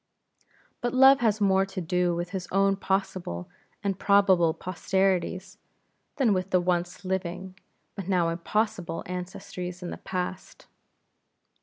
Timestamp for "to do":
1.63-2.15